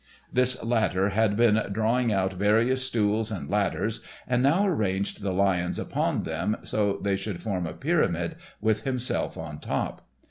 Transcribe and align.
This 0.33 0.63
latter 0.63 1.09
had 1.09 1.37
been 1.37 1.61
drawing 1.71 2.11
out 2.11 2.33
various 2.33 2.83
stools 2.83 3.29
and 3.29 3.51
ladders, 3.51 4.01
and 4.27 4.41
now 4.41 4.65
arranged 4.65 5.21
the 5.21 5.31
lions 5.31 5.77
upon 5.77 6.23
them 6.23 6.57
so 6.63 6.93
they 6.97 7.15
should 7.15 7.39
form 7.39 7.67
a 7.67 7.73
pyramid, 7.73 8.35
with 8.59 8.81
himself 8.81 9.37
on 9.37 9.59
top. 9.59 10.01